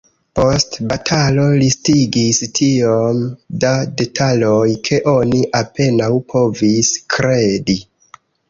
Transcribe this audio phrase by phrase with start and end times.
[0.37, 3.21] Post batalo listigis tiom
[3.65, 7.79] da detaloj, ke oni apenaŭ povis kredi.